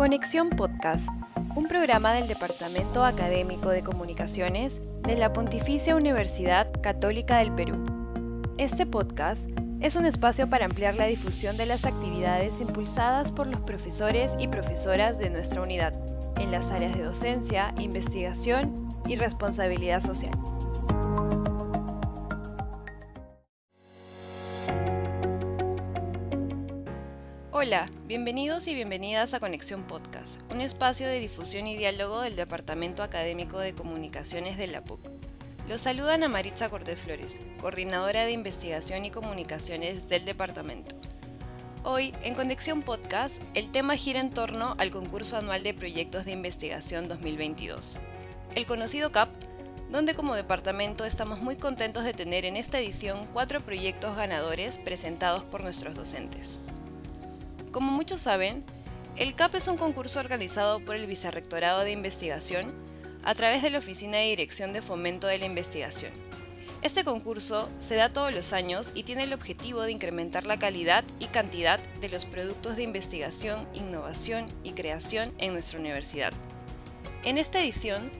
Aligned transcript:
Conexión 0.00 0.48
Podcast, 0.48 1.10
un 1.54 1.68
programa 1.68 2.14
del 2.14 2.26
Departamento 2.26 3.04
Académico 3.04 3.68
de 3.68 3.82
Comunicaciones 3.82 4.80
de 5.02 5.14
la 5.14 5.34
Pontificia 5.34 5.94
Universidad 5.94 6.72
Católica 6.80 7.36
del 7.36 7.52
Perú. 7.52 7.84
Este 8.56 8.86
podcast 8.86 9.50
es 9.80 9.96
un 9.96 10.06
espacio 10.06 10.48
para 10.48 10.64
ampliar 10.64 10.94
la 10.94 11.04
difusión 11.04 11.58
de 11.58 11.66
las 11.66 11.84
actividades 11.84 12.62
impulsadas 12.62 13.30
por 13.30 13.46
los 13.46 13.60
profesores 13.60 14.32
y 14.38 14.48
profesoras 14.48 15.18
de 15.18 15.28
nuestra 15.28 15.60
unidad 15.60 15.92
en 16.38 16.50
las 16.50 16.70
áreas 16.70 16.96
de 16.96 17.02
docencia, 17.02 17.74
investigación 17.78 18.88
y 19.06 19.16
responsabilidad 19.16 20.00
social. 20.00 20.32
Hola, 27.62 27.90
bienvenidos 28.06 28.66
y 28.68 28.74
bienvenidas 28.74 29.34
a 29.34 29.38
Conexión 29.38 29.82
Podcast, 29.82 30.40
un 30.50 30.62
espacio 30.62 31.06
de 31.06 31.20
difusión 31.20 31.66
y 31.66 31.76
diálogo 31.76 32.22
del 32.22 32.34
Departamento 32.34 33.02
Académico 33.02 33.58
de 33.58 33.74
Comunicaciones 33.74 34.56
de 34.56 34.66
la 34.66 34.82
PUC. 34.82 34.98
Los 35.68 35.82
saludan 35.82 36.22
a 36.22 36.28
Maritza 36.28 36.70
Cortés 36.70 36.98
Flores, 37.00 37.38
coordinadora 37.60 38.24
de 38.24 38.32
investigación 38.32 39.04
y 39.04 39.10
comunicaciones 39.10 40.08
del 40.08 40.24
departamento. 40.24 40.96
Hoy, 41.84 42.14
en 42.22 42.34
Conexión 42.34 42.80
Podcast, 42.80 43.42
el 43.52 43.70
tema 43.70 43.94
gira 43.96 44.20
en 44.20 44.30
torno 44.30 44.74
al 44.78 44.90
concurso 44.90 45.36
anual 45.36 45.62
de 45.62 45.74
proyectos 45.74 46.24
de 46.24 46.32
investigación 46.32 47.08
2022, 47.08 47.98
el 48.54 48.64
conocido 48.64 49.12
CAP, 49.12 49.28
donde 49.90 50.14
como 50.14 50.34
departamento 50.34 51.04
estamos 51.04 51.42
muy 51.42 51.56
contentos 51.56 52.04
de 52.04 52.14
tener 52.14 52.46
en 52.46 52.56
esta 52.56 52.78
edición 52.78 53.26
cuatro 53.34 53.60
proyectos 53.60 54.16
ganadores 54.16 54.78
presentados 54.78 55.44
por 55.44 55.62
nuestros 55.62 55.94
docentes. 55.94 56.58
Como 57.72 57.92
muchos 57.92 58.22
saben, 58.22 58.64
el 59.16 59.34
CAP 59.34 59.54
es 59.54 59.68
un 59.68 59.76
concurso 59.76 60.18
organizado 60.18 60.80
por 60.84 60.96
el 60.96 61.06
Vicerrectorado 61.06 61.82
de 61.82 61.92
Investigación 61.92 62.72
a 63.22 63.34
través 63.36 63.62
de 63.62 63.70
la 63.70 63.78
Oficina 63.78 64.18
de 64.18 64.24
Dirección 64.24 64.72
de 64.72 64.82
Fomento 64.82 65.28
de 65.28 65.38
la 65.38 65.46
Investigación. 65.46 66.12
Este 66.82 67.04
concurso 67.04 67.68
se 67.78 67.94
da 67.94 68.12
todos 68.12 68.32
los 68.32 68.52
años 68.52 68.90
y 68.94 69.04
tiene 69.04 69.22
el 69.22 69.34
objetivo 69.34 69.82
de 69.82 69.92
incrementar 69.92 70.46
la 70.46 70.58
calidad 70.58 71.04
y 71.20 71.26
cantidad 71.26 71.78
de 72.00 72.08
los 72.08 72.26
productos 72.26 72.74
de 72.74 72.82
investigación, 72.82 73.68
innovación 73.72 74.48
y 74.64 74.72
creación 74.72 75.32
en 75.38 75.52
nuestra 75.52 75.78
universidad. 75.78 76.32
En 77.22 77.38
esta 77.38 77.60
edición, 77.60 78.10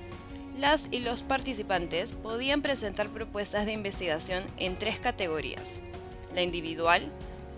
las 0.58 0.88
y 0.92 1.00
los 1.00 1.22
participantes 1.22 2.12
podían 2.12 2.62
presentar 2.62 3.08
propuestas 3.08 3.66
de 3.66 3.72
investigación 3.72 4.44
en 4.58 4.76
tres 4.76 5.00
categorías, 5.00 5.80
la 6.34 6.42
individual, 6.42 7.10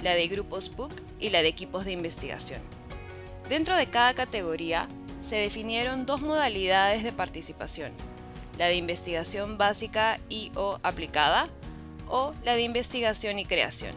la 0.02 0.14
de 0.14 0.28
grupos 0.28 0.68
PUC 0.68 0.92
y 1.20 1.30
la 1.30 1.42
de 1.42 1.48
equipos 1.48 1.84
de 1.84 1.92
investigación. 1.92 2.60
Dentro 3.48 3.76
de 3.76 3.86
cada 3.86 4.14
categoría 4.14 4.88
se 5.20 5.36
definieron 5.36 6.04
dos 6.04 6.20
modalidades 6.20 7.04
de 7.04 7.12
participación, 7.12 7.92
la 8.58 8.66
de 8.66 8.74
investigación 8.74 9.56
básica 9.56 10.18
y 10.28 10.50
o 10.56 10.78
aplicada 10.82 11.48
o 12.08 12.32
la 12.44 12.56
de 12.56 12.62
investigación 12.62 13.38
y 13.38 13.44
creación. 13.44 13.94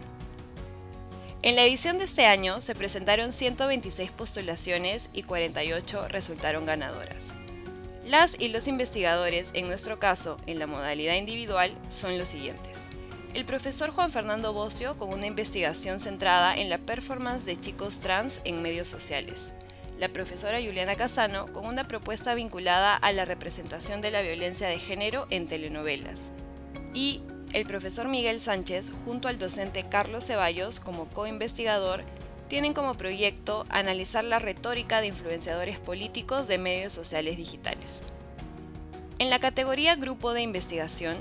En 1.42 1.56
la 1.56 1.64
edición 1.64 1.98
de 1.98 2.06
este 2.06 2.26
año 2.26 2.62
se 2.62 2.74
presentaron 2.74 3.32
126 3.32 4.12
postulaciones 4.12 5.10
y 5.14 5.24
48 5.24 6.08
resultaron 6.08 6.66
ganadoras. 6.66 7.36
Las 8.04 8.40
y 8.40 8.50
los 8.50 8.68
investigadores, 8.68 9.50
en 9.54 9.68
nuestro 9.68 10.00
caso 10.00 10.38
en 10.46 10.60
la 10.60 10.68
modalidad 10.68 11.16
individual, 11.16 11.76
son 11.90 12.18
los 12.18 12.30
siguientes 12.30 12.90
el 13.36 13.44
profesor 13.44 13.92
Juan 13.92 14.10
Fernando 14.10 14.54
Bocio 14.54 14.98
con 14.98 15.10
una 15.10 15.26
investigación 15.26 16.00
centrada 16.00 16.56
en 16.56 16.70
la 16.70 16.78
performance 16.78 17.44
de 17.44 17.60
chicos 17.60 18.00
trans 18.00 18.40
en 18.46 18.62
medios 18.62 18.88
sociales. 18.88 19.52
La 20.00 20.08
profesora 20.08 20.62
Juliana 20.62 20.96
Casano 20.96 21.48
con 21.48 21.66
una 21.66 21.86
propuesta 21.86 22.34
vinculada 22.34 22.96
a 22.96 23.12
la 23.12 23.26
representación 23.26 24.00
de 24.00 24.10
la 24.10 24.22
violencia 24.22 24.70
de 24.70 24.80
género 24.80 25.28
en 25.32 25.48
telenovelas. 25.48 26.32
Y 26.94 27.24
el 27.52 27.66
profesor 27.66 28.08
Miguel 28.08 28.40
Sánchez 28.40 28.94
junto 29.04 29.28
al 29.28 29.38
docente 29.38 29.84
Carlos 29.84 30.26
Ceballos 30.26 30.80
como 30.80 31.08
co-investigador 31.08 32.06
tienen 32.48 32.74
como 32.74 32.94
proyecto 32.94 33.66
analizar 33.68 34.24
la 34.24 34.40
retórica 34.40 35.02
de 35.02 35.08
influenciadores 35.08 35.78
políticos 35.78 36.48
de 36.48 36.58
medios 36.58 36.94
sociales 36.94 37.36
digitales. 37.36 38.02
En 39.20 39.30
la 39.30 39.40
categoría 39.40 39.98
Grupo 39.98 40.32
de 40.34 40.42
Investigación, 40.42 41.18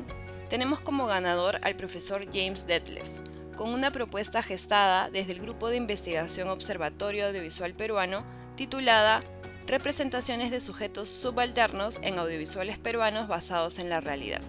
tenemos 0.49 0.81
como 0.81 1.06
ganador 1.06 1.59
al 1.62 1.77
profesor 1.77 2.27
James 2.32 2.66
Detlef, 2.66 3.09
con 3.56 3.71
una 3.71 3.91
propuesta 3.91 4.43
gestada 4.43 5.10
desde 5.10 5.32
el 5.32 5.41
Grupo 5.41 5.69
de 5.69 5.77
Investigación 5.77 6.49
Observatorio 6.49 7.27
Audiovisual 7.27 7.75
Peruano 7.75 8.25
titulada 8.56 9.21
Representaciones 9.66 10.50
de 10.50 10.60
sujetos 10.60 11.09
subalternos 11.09 11.99
en 12.03 12.19
audiovisuales 12.19 12.78
peruanos 12.78 13.28
basados 13.28 13.78
en 13.78 13.88
la 13.88 14.00
realidad. 14.00 14.43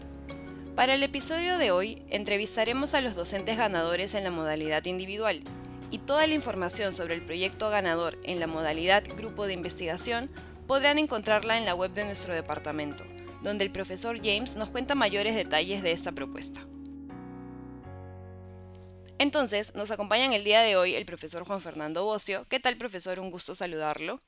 Para 0.75 0.93
el 0.93 1.03
episodio 1.03 1.57
de 1.57 1.71
hoy, 1.71 2.03
entrevistaremos 2.09 2.93
a 2.95 3.01
los 3.01 3.15
docentes 3.15 3.57
ganadores 3.57 4.13
en 4.13 4.25
la 4.25 4.31
modalidad 4.31 4.83
individual 4.83 5.41
y 5.89 5.99
toda 5.99 6.27
la 6.27 6.33
información 6.33 6.91
sobre 6.91 7.13
el 7.13 7.21
proyecto 7.21 7.69
ganador 7.69 8.19
en 8.25 8.41
la 8.41 8.47
modalidad 8.47 9.03
grupo 9.17 9.47
de 9.47 9.53
investigación 9.53 10.29
podrán 10.67 10.97
encontrarla 10.97 11.57
en 11.57 11.65
la 11.65 11.75
web 11.75 11.93
de 11.93 12.03
nuestro 12.03 12.33
departamento 12.33 13.05
donde 13.45 13.63
el 13.63 13.71
profesor 13.71 14.17
James 14.17 14.55
nos 14.55 14.71
cuenta 14.71 14.95
mayores 14.95 15.35
detalles 15.35 15.83
de 15.83 15.91
esta 15.91 16.11
propuesta. 16.11 16.65
Entonces, 19.19 19.75
nos 19.75 19.91
acompaña 19.91 20.25
en 20.25 20.33
el 20.33 20.43
día 20.43 20.61
de 20.61 20.75
hoy 20.75 20.95
el 20.95 21.05
profesor 21.05 21.45
Juan 21.45 21.61
Fernando 21.61 22.03
Bocio. 22.03 22.45
¿Qué 22.49 22.59
tal, 22.59 22.75
profesor? 22.75 23.19
Un 23.19 23.31
gusto 23.31 23.55
saludarlo. 23.55 24.19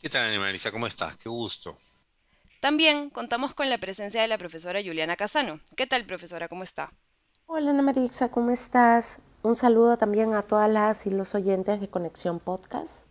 ¿Qué 0.00 0.08
tal, 0.08 0.26
Ana 0.26 0.38
Marisa? 0.38 0.70
¿Cómo 0.70 0.86
estás? 0.86 1.16
Qué 1.16 1.28
gusto. 1.28 1.76
También 2.60 3.10
contamos 3.10 3.52
con 3.52 3.68
la 3.68 3.78
presencia 3.78 4.22
de 4.22 4.28
la 4.28 4.38
profesora 4.38 4.80
Juliana 4.82 5.16
Casano. 5.16 5.60
¿Qué 5.76 5.86
tal, 5.86 6.06
profesora? 6.06 6.48
¿Cómo 6.48 6.62
está? 6.62 6.92
Hola, 7.46 7.70
Ana 7.70 7.82
Marisa, 7.82 8.30
¿cómo 8.30 8.52
estás? 8.52 9.18
Un 9.42 9.56
saludo 9.56 9.98
también 9.98 10.32
a 10.32 10.42
todas 10.42 10.70
las 10.70 11.06
y 11.06 11.10
los 11.10 11.34
oyentes 11.34 11.80
de 11.80 11.88
Conexión 11.88 12.38
Podcast. 12.38 13.08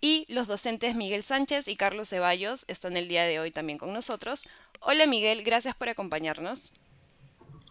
Y 0.00 0.24
los 0.28 0.46
docentes 0.46 0.94
Miguel 0.94 1.22
Sánchez 1.22 1.68
y 1.68 1.76
Carlos 1.76 2.08
Ceballos 2.08 2.64
están 2.68 2.96
el 2.96 3.08
día 3.08 3.24
de 3.24 3.38
hoy 3.38 3.50
también 3.50 3.78
con 3.78 3.92
nosotros. 3.92 4.48
Hola 4.80 5.06
Miguel, 5.06 5.42
gracias 5.42 5.74
por 5.74 5.90
acompañarnos. 5.90 6.72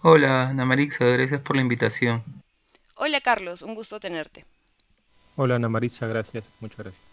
Hola 0.04 0.50
Ana 0.50 0.64
Marisa, 0.64 1.06
gracias 1.06 1.42
por 1.42 1.56
la 1.56 1.64
invitación. 1.64 2.24
Hola 2.96 3.20
Carlos, 3.20 3.64
un 3.64 3.74
gusto 3.74 4.00
tenerte. 4.00 4.46
Hola 5.36 5.56
Ana 5.56 5.70
Marisa, 5.70 6.06
gracias, 6.06 6.52
muchas 6.60 6.78
gracias. 6.78 7.04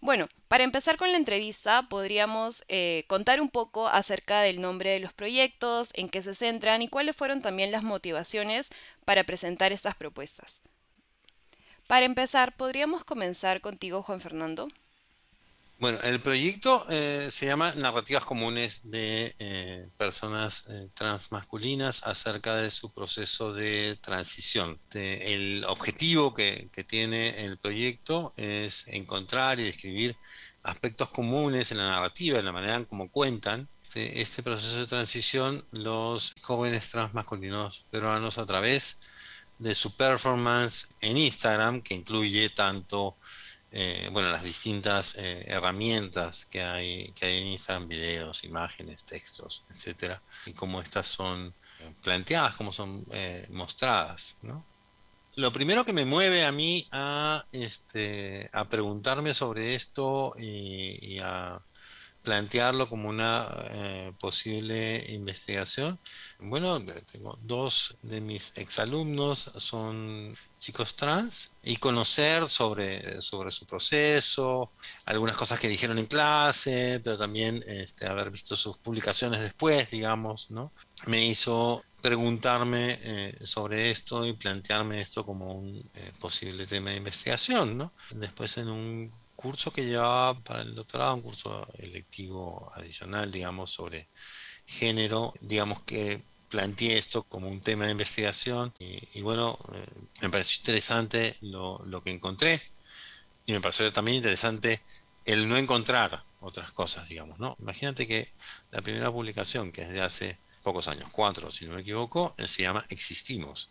Bueno, 0.00 0.28
para 0.46 0.62
empezar 0.62 0.98
con 0.98 1.10
la 1.10 1.16
entrevista, 1.16 1.88
podríamos 1.88 2.64
eh, 2.68 3.04
contar 3.08 3.40
un 3.40 3.48
poco 3.48 3.88
acerca 3.88 4.42
del 4.42 4.60
nombre 4.60 4.90
de 4.90 5.00
los 5.00 5.14
proyectos, 5.14 5.90
en 5.94 6.08
qué 6.08 6.20
se 6.20 6.34
centran 6.34 6.82
y 6.82 6.88
cuáles 6.88 7.16
fueron 7.16 7.40
también 7.40 7.72
las 7.72 7.82
motivaciones 7.82 8.70
para 9.06 9.24
presentar 9.24 9.72
estas 9.72 9.96
propuestas. 9.96 10.60
Para 11.86 12.04
empezar, 12.04 12.56
¿podríamos 12.56 13.04
comenzar 13.04 13.60
contigo, 13.60 14.02
Juan 14.02 14.20
Fernando? 14.20 14.66
Bueno, 15.78 15.98
el 16.02 16.20
proyecto 16.20 16.86
eh, 16.88 17.28
se 17.30 17.46
llama 17.46 17.74
Narrativas 17.74 18.24
Comunes 18.24 18.80
de 18.84 19.34
eh, 19.38 19.88
Personas 19.98 20.70
eh, 20.70 20.88
Transmasculinas 20.94 22.02
acerca 22.04 22.56
de 22.56 22.70
su 22.70 22.90
proceso 22.92 23.52
de 23.52 23.98
transición. 24.00 24.80
el 24.94 25.64
objetivo 25.68 26.34
que, 26.34 26.70
tiene 26.88 27.44
el 27.44 27.58
proyecto 27.58 28.32
es 28.36 28.88
encontrar 28.88 29.60
y 29.60 29.64
describir 29.64 30.16
aspectos 30.62 31.10
comunes 31.10 31.70
en 31.70 31.78
la 31.78 31.90
narrativa, 31.90 32.38
en 32.38 32.46
la 32.46 32.52
manera 32.52 32.76
en 32.76 32.86
cómo 32.86 33.10
cuentan 33.10 33.68
este, 33.82 34.22
este 34.22 34.42
proceso 34.42 34.78
de 34.78 34.86
transición 34.86 35.62
los 35.72 36.34
jóvenes 36.40 36.90
transmasculinos 36.90 37.84
peruanos 37.90 38.38
a 38.38 38.46
través 38.46 38.98
de 39.00 39.15
su 39.74 39.96
performance 39.96 40.88
en 41.00 41.16
Instagram, 41.16 41.80
que 41.80 41.94
incluye 41.94 42.50
tanto 42.50 43.16
eh, 43.72 44.08
bueno, 44.12 44.30
las 44.30 44.42
distintas 44.42 45.16
eh, 45.16 45.44
herramientas 45.48 46.46
que 46.46 46.62
hay, 46.62 47.12
que 47.12 47.26
hay 47.26 47.42
en 47.42 47.46
Instagram, 47.48 47.88
videos, 47.88 48.44
imágenes, 48.44 49.04
textos, 49.04 49.64
etcétera, 49.70 50.22
y 50.46 50.52
cómo 50.52 50.80
estas 50.80 51.08
son 51.08 51.52
planteadas, 52.02 52.54
cómo 52.54 52.72
son 52.72 53.04
eh, 53.12 53.46
mostradas. 53.50 54.36
¿no? 54.42 54.64
Lo 55.34 55.52
primero 55.52 55.84
que 55.84 55.92
me 55.92 56.04
mueve 56.04 56.44
a 56.44 56.52
mí 56.52 56.88
a, 56.92 57.44
este, 57.52 58.48
a 58.52 58.64
preguntarme 58.64 59.34
sobre 59.34 59.74
esto 59.74 60.32
y 60.38 61.18
a 61.20 61.60
plantearlo 62.26 62.88
como 62.88 63.08
una 63.08 63.46
eh, 63.70 64.12
posible 64.18 65.04
investigación. 65.10 65.96
Bueno, 66.40 66.84
tengo 67.12 67.38
dos 67.40 67.98
de 68.02 68.20
mis 68.20 68.58
exalumnos 68.58 69.52
son 69.58 70.36
chicos 70.58 70.96
trans 70.96 71.52
y 71.62 71.76
conocer 71.76 72.48
sobre, 72.48 73.22
sobre 73.22 73.52
su 73.52 73.64
proceso, 73.64 74.72
algunas 75.04 75.36
cosas 75.36 75.60
que 75.60 75.68
dijeron 75.68 76.00
en 76.00 76.06
clase, 76.06 77.00
pero 77.04 77.16
también 77.16 77.62
este, 77.68 78.08
haber 78.08 78.32
visto 78.32 78.56
sus 78.56 78.76
publicaciones 78.78 79.40
después, 79.40 79.88
digamos, 79.92 80.50
¿no? 80.50 80.72
me 81.06 81.24
hizo 81.24 81.84
preguntarme 82.02 82.98
eh, 83.04 83.38
sobre 83.44 83.92
esto 83.92 84.26
y 84.26 84.32
plantearme 84.32 85.00
esto 85.00 85.24
como 85.24 85.52
un 85.52 85.76
eh, 85.76 86.12
posible 86.18 86.66
tema 86.66 86.90
de 86.90 86.96
investigación, 86.96 87.78
¿no? 87.78 87.92
Después 88.10 88.58
en 88.58 88.68
un 88.68 89.12
curso 89.46 89.72
que 89.72 89.86
llevaba 89.86 90.34
para 90.40 90.62
el 90.62 90.74
doctorado, 90.74 91.14
un 91.14 91.22
curso 91.22 91.68
electivo 91.78 92.70
adicional, 92.74 93.30
digamos, 93.30 93.70
sobre 93.70 94.08
género, 94.66 95.32
digamos 95.40 95.84
que 95.84 96.20
planteé 96.48 96.98
esto 96.98 97.22
como 97.22 97.48
un 97.48 97.60
tema 97.60 97.84
de 97.84 97.92
investigación 97.92 98.74
y, 98.80 99.20
bueno, 99.20 99.56
eh, 99.72 99.86
me 100.22 100.30
pareció 100.30 100.60
interesante 100.60 101.36
lo, 101.42 101.80
lo, 101.86 102.02
que 102.02 102.10
encontré 102.10 102.60
y 103.46 103.52
me 103.52 103.60
pareció 103.60 103.92
también 103.92 104.16
interesante 104.16 104.82
el 105.24 105.48
no 105.48 105.56
encontrar 105.56 106.22
otras 106.40 106.72
cosas, 106.72 107.08
digamos, 107.08 107.38
¿no? 107.38 107.56
Imagínate 107.60 108.06
que 108.06 108.32
la 108.72 108.82
primera 108.82 109.12
publicación, 109.12 109.70
que 109.70 109.82
es 109.82 109.90
de 109.90 110.02
hace 110.02 110.38
pocos 110.64 110.88
años, 110.88 111.08
cuatro 111.12 111.52
si 111.52 111.66
no 111.66 111.74
me 111.74 111.82
equivoco, 111.82 112.34
se 112.44 112.62
llama 112.62 112.84
Existimos. 112.88 113.70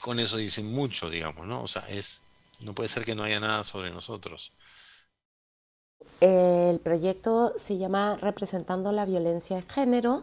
Con 0.00 0.20
eso 0.20 0.36
dicen 0.36 0.70
mucho, 0.70 1.10
digamos, 1.10 1.48
¿no? 1.48 1.62
O 1.62 1.68
sea, 1.68 1.84
es, 1.88 2.22
no 2.60 2.74
puede 2.74 2.88
ser 2.88 3.04
que 3.04 3.14
no 3.14 3.22
haya 3.22 3.40
nada 3.40 3.64
sobre 3.64 3.90
nosotros. 3.90 4.54
El 6.20 6.80
proyecto 6.80 7.52
se 7.56 7.78
llama 7.78 8.16
Representando 8.16 8.92
la 8.92 9.04
Violencia 9.04 9.56
de 9.56 9.62
Género, 9.62 10.22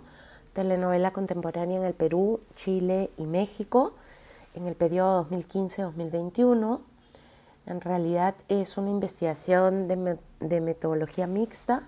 telenovela 0.53 1.11
contemporánea 1.11 1.77
en 1.77 1.85
el 1.85 1.93
Perú, 1.93 2.39
Chile 2.55 3.09
y 3.17 3.25
México 3.25 3.93
en 4.55 4.67
el 4.67 4.75
periodo 4.75 5.27
2015-2021. 5.29 6.79
En 7.67 7.81
realidad 7.81 8.35
es 8.47 8.77
una 8.77 8.89
investigación 8.89 9.87
de, 9.87 10.17
de 10.39 10.61
metodología 10.61 11.27
mixta 11.27 11.83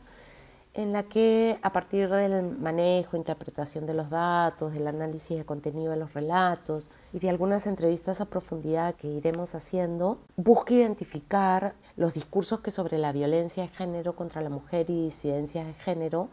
en 0.73 0.93
la 0.93 1.03
que 1.03 1.59
a 1.61 1.71
partir 1.71 2.09
del 2.09 2.57
manejo, 2.57 3.17
interpretación 3.17 3.85
de 3.85 3.95
los 3.95 4.09
datos, 4.09 4.73
del 4.73 4.87
análisis 4.87 5.37
de 5.37 5.45
contenido 5.45 5.91
de 5.91 5.97
los 5.97 6.13
relatos 6.13 6.91
y 7.11 7.19
de 7.19 7.29
algunas 7.29 7.65
entrevistas 7.65 8.21
a 8.21 8.25
profundidad 8.25 8.95
que 8.95 9.07
iremos 9.07 9.55
haciendo, 9.55 10.19
busca 10.37 10.73
identificar 10.75 11.73
los 11.97 12.13
discursos 12.13 12.61
que 12.61 12.71
sobre 12.71 12.97
la 12.97 13.11
violencia 13.11 13.63
de 13.63 13.69
género 13.69 14.15
contra 14.15 14.41
la 14.41 14.49
mujer 14.49 14.89
y 14.89 15.05
disidencias 15.05 15.65
de 15.65 15.73
género 15.73 16.29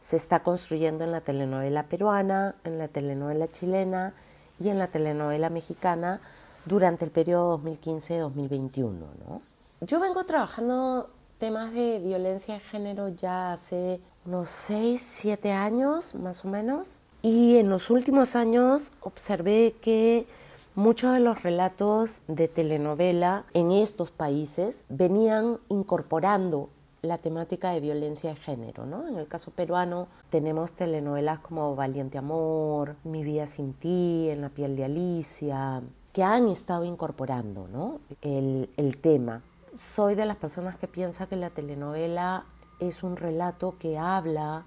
se 0.00 0.16
está 0.16 0.42
construyendo 0.42 1.04
en 1.04 1.12
la 1.12 1.22
telenovela 1.22 1.84
peruana, 1.84 2.54
en 2.64 2.78
la 2.78 2.88
telenovela 2.88 3.48
chilena 3.48 4.14
y 4.60 4.68
en 4.68 4.78
la 4.78 4.88
telenovela 4.88 5.50
mexicana 5.50 6.20
durante 6.66 7.04
el 7.04 7.10
periodo 7.10 7.58
2015-2021. 7.62 8.90
¿no? 8.92 9.42
Yo 9.80 9.98
vengo 9.98 10.24
trabajando 10.24 11.10
temas 11.38 11.72
de 11.72 12.00
violencia 12.00 12.54
de 12.54 12.60
género 12.60 13.08
ya 13.08 13.52
hace 13.52 14.00
unos 14.26 14.48
6, 14.48 15.00
7 15.00 15.52
años 15.52 16.14
más 16.16 16.44
o 16.44 16.48
menos. 16.48 17.02
Y 17.22 17.56
en 17.56 17.70
los 17.70 17.90
últimos 17.90 18.36
años 18.36 18.92
observé 19.00 19.74
que 19.80 20.26
muchos 20.74 21.14
de 21.14 21.20
los 21.20 21.42
relatos 21.42 22.22
de 22.28 22.48
telenovela 22.48 23.44
en 23.54 23.70
estos 23.72 24.10
países 24.10 24.84
venían 24.88 25.58
incorporando 25.68 26.68
la 27.02 27.18
temática 27.18 27.70
de 27.70 27.80
violencia 27.80 28.30
de 28.30 28.36
género, 28.36 28.84
¿no? 28.84 29.06
En 29.06 29.16
el 29.18 29.28
caso 29.28 29.52
peruano 29.52 30.08
tenemos 30.30 30.72
telenovelas 30.72 31.38
como 31.38 31.76
Valiente 31.76 32.18
Amor, 32.18 32.96
Mi 33.04 33.22
vida 33.22 33.46
sin 33.46 33.72
ti, 33.72 34.28
En 34.30 34.40
la 34.40 34.48
piel 34.48 34.76
de 34.76 34.84
Alicia, 34.84 35.80
que 36.12 36.24
han 36.24 36.48
estado 36.48 36.84
incorporando, 36.84 37.68
¿no? 37.68 38.00
El, 38.20 38.68
el 38.76 38.98
tema 38.98 39.42
soy 39.78 40.16
de 40.16 40.26
las 40.26 40.36
personas 40.36 40.76
que 40.76 40.88
piensa 40.88 41.28
que 41.28 41.36
la 41.36 41.50
telenovela 41.50 42.44
es 42.80 43.02
un 43.02 43.16
relato 43.16 43.76
que 43.78 43.96
habla 43.96 44.64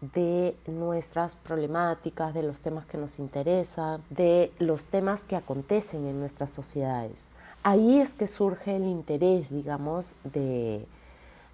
de 0.00 0.56
nuestras 0.66 1.34
problemáticas, 1.34 2.32
de 2.32 2.42
los 2.42 2.60
temas 2.60 2.86
que 2.86 2.98
nos 2.98 3.18
interesan, 3.18 4.02
de 4.10 4.52
los 4.58 4.88
temas 4.88 5.24
que 5.24 5.36
acontecen 5.36 6.06
en 6.06 6.20
nuestras 6.20 6.50
sociedades. 6.50 7.30
Ahí 7.64 8.00
es 8.00 8.14
que 8.14 8.26
surge 8.26 8.76
el 8.76 8.84
interés, 8.84 9.50
digamos, 9.52 10.16
de, 10.24 10.86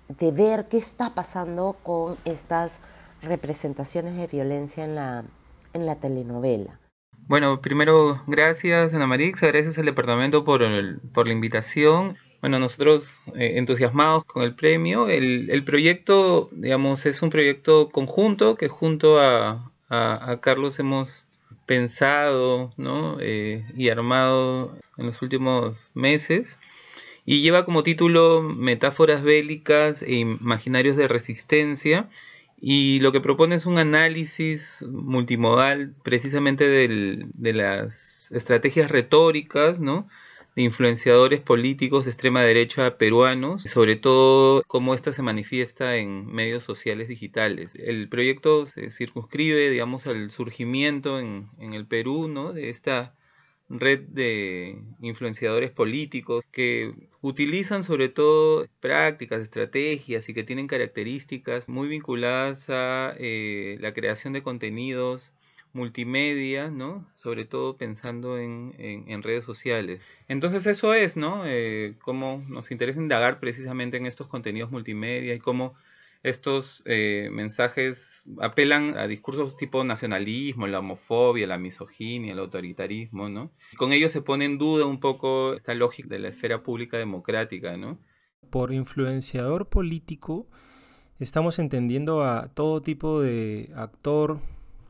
de 0.08 0.30
ver 0.30 0.68
qué 0.68 0.78
está 0.78 1.14
pasando 1.14 1.76
con 1.82 2.16
estas 2.24 2.80
representaciones 3.22 4.16
de 4.16 4.26
violencia 4.26 4.84
en 4.84 4.94
la, 4.94 5.24
en 5.72 5.86
la 5.86 5.96
telenovela. 5.96 6.78
Bueno, 7.26 7.60
primero, 7.60 8.22
gracias 8.26 8.94
Ana 8.94 9.06
Marix, 9.06 9.42
gracias 9.42 9.76
al 9.76 9.84
departamento 9.84 10.44
por, 10.44 10.62
por 11.12 11.26
la 11.26 11.32
invitación. 11.32 12.16
Bueno, 12.40 12.60
nosotros 12.60 13.04
eh, 13.34 13.54
entusiasmados 13.56 14.24
con 14.24 14.44
el 14.44 14.54
premio. 14.54 15.08
El, 15.08 15.64
proyecto, 15.64 16.48
digamos, 16.52 17.04
es 17.04 17.20
un 17.22 17.30
proyecto 17.30 17.88
conjunto 17.90 18.56
que 18.56 18.68
junto 18.68 19.18
a, 19.20 19.70
Carlos 20.40 20.78
hemos 20.78 21.24
pensado 21.66 22.72
eh, 23.20 23.64
y 23.76 23.88
armado 23.88 24.76
en 24.98 25.06
los 25.06 25.20
últimos 25.22 25.90
meses. 25.94 26.58
Y 27.26 27.42
lleva 27.42 27.64
como 27.64 27.82
título 27.82 28.42
Metáforas 28.42 29.22
bélicas 29.22 30.02
e 30.02 30.14
imaginarios 30.14 30.96
de 30.96 31.08
resistencia. 31.08 32.08
Y 32.60 33.00
lo 33.00 33.12
que 33.12 33.20
propone 33.20 33.56
es 33.56 33.66
un 33.66 33.78
análisis 33.78 34.76
multimodal 34.82 35.94
precisamente 36.04 36.68
de 36.68 37.52
las 37.52 38.30
estrategias 38.30 38.90
retóricas, 38.90 39.80
¿no? 39.80 40.08
Influenciadores 40.62 41.40
políticos 41.40 42.04
de 42.04 42.10
extrema 42.10 42.42
derecha 42.42 42.98
peruanos, 42.98 43.62
sobre 43.62 43.96
todo 43.96 44.62
cómo 44.66 44.94
esta 44.94 45.12
se 45.12 45.22
manifiesta 45.22 45.96
en 45.96 46.26
medios 46.26 46.64
sociales 46.64 47.08
digitales. 47.08 47.70
El 47.74 48.08
proyecto 48.08 48.66
se 48.66 48.90
circunscribe, 48.90 49.70
digamos, 49.70 50.06
al 50.06 50.30
surgimiento 50.30 51.20
en, 51.20 51.48
en 51.58 51.74
el 51.74 51.86
Perú, 51.86 52.28
¿no? 52.28 52.52
De 52.52 52.70
esta 52.70 53.14
red 53.68 54.00
de 54.08 54.80
influenciadores 55.00 55.70
políticos 55.70 56.44
que 56.50 56.94
utilizan 57.20 57.84
sobre 57.84 58.08
todo 58.08 58.66
prácticas, 58.80 59.42
estrategias 59.42 60.28
y 60.28 60.34
que 60.34 60.44
tienen 60.44 60.66
características 60.66 61.68
muy 61.68 61.88
vinculadas 61.88 62.70
a 62.70 63.14
eh, 63.18 63.76
la 63.80 63.92
creación 63.92 64.32
de 64.32 64.42
contenidos 64.42 65.32
multimedia, 65.72 66.70
¿no? 66.70 67.06
Sobre 67.16 67.44
todo 67.44 67.76
pensando 67.76 68.38
en, 68.38 68.74
en, 68.78 69.22
redes 69.22 69.44
sociales. 69.44 70.00
Entonces 70.28 70.66
eso 70.66 70.94
es, 70.94 71.16
¿no? 71.16 71.42
Eh, 71.46 71.94
cómo 72.00 72.44
nos 72.48 72.70
interesa 72.70 73.00
indagar 73.00 73.40
precisamente 73.40 73.96
en 73.96 74.06
estos 74.06 74.26
contenidos 74.28 74.70
multimedia 74.70 75.34
y 75.34 75.38
cómo 75.38 75.74
estos 76.22 76.82
eh, 76.84 77.28
mensajes 77.30 78.22
apelan 78.40 78.96
a 78.98 79.06
discursos 79.06 79.56
tipo 79.56 79.84
nacionalismo, 79.84 80.66
la 80.66 80.80
homofobia, 80.80 81.46
la 81.46 81.58
misoginia, 81.58 82.32
el 82.32 82.38
autoritarismo, 82.40 83.28
¿no? 83.28 83.52
con 83.76 83.92
ello 83.92 84.08
se 84.10 84.20
pone 84.20 84.44
en 84.44 84.58
duda 84.58 84.86
un 84.86 85.00
poco 85.00 85.54
esta 85.54 85.74
lógica 85.74 86.08
de 86.08 86.18
la 86.18 86.28
esfera 86.28 86.62
pública 86.62 86.98
democrática, 86.98 87.76
¿no? 87.76 87.98
Por 88.50 88.72
influenciador 88.72 89.68
político 89.68 90.48
estamos 91.18 91.58
entendiendo 91.58 92.24
a 92.24 92.48
todo 92.48 92.82
tipo 92.82 93.20
de 93.20 93.70
actor, 93.76 94.40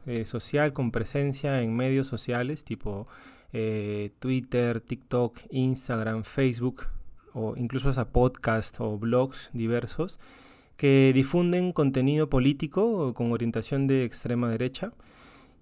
eh, 0.08 0.24
social 0.24 0.72
con 0.72 0.90
presencia 0.90 1.60
en 1.62 1.76
medios 1.76 2.06
sociales 2.06 2.64
tipo 2.64 3.06
eh, 3.52 4.10
Twitter, 4.18 4.80
TikTok, 4.80 5.38
Instagram, 5.50 6.24
Facebook 6.24 6.88
o 7.34 7.54
incluso 7.56 7.90
hasta 7.90 8.08
podcast 8.08 8.80
o 8.80 8.98
blogs 8.98 9.50
diversos 9.52 10.18
que 10.76 11.12
difunden 11.14 11.72
contenido 11.72 12.30
político 12.30 13.12
con 13.14 13.32
orientación 13.32 13.86
de 13.86 14.04
extrema 14.04 14.48
derecha 14.48 14.92